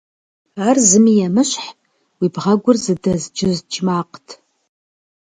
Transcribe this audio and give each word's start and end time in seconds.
Ар 0.67 0.77
зыми 0.87 1.13
емыщхь, 1.27 1.69
уи 2.19 2.27
бгъэгур 2.33 2.77
зыдэзджыздж 2.83 3.75
макът. 3.85 4.27